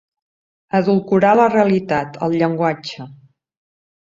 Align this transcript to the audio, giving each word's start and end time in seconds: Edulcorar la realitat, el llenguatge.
Edulcorar 0.79 1.33
la 1.39 1.45
realitat, 1.57 2.19
el 2.29 2.35
llenguatge. 2.41 3.07